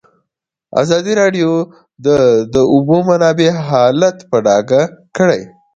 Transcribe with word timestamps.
ازادي 0.81 1.13
راډیو 1.21 1.49
د 2.05 2.07
د 2.53 2.55
اوبو 2.73 2.97
منابع 3.09 3.49
حالت 3.67 4.17
په 4.29 4.37
ډاګه 4.45 4.81
کړی. 5.17 5.41